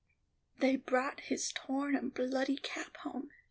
[0.57, 3.29] They brought his torn and bloody cap home.